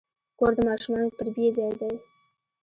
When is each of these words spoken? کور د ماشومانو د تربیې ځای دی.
کور 0.37 0.51
د 0.57 0.59
ماشومانو 0.69 1.07
د 1.11 1.15
تربیې 1.19 1.47
ځای 1.57 1.71
دی. 1.81 1.93